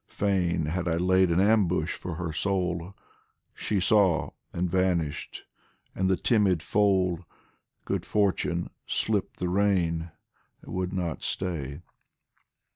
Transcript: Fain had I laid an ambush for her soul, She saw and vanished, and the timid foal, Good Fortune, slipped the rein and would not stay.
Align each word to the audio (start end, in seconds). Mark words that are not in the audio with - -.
Fain 0.07 0.65
had 0.65 0.87
I 0.87 0.95
laid 0.95 1.29
an 1.29 1.39
ambush 1.39 1.93
for 1.95 2.15
her 2.15 2.33
soul, 2.33 2.95
She 3.53 3.79
saw 3.79 4.31
and 4.51 4.67
vanished, 4.67 5.43
and 5.93 6.09
the 6.09 6.17
timid 6.17 6.63
foal, 6.63 7.19
Good 7.85 8.03
Fortune, 8.03 8.71
slipped 8.87 9.37
the 9.37 9.47
rein 9.49 10.09
and 10.63 10.73
would 10.73 10.91
not 10.91 11.21
stay. 11.21 11.81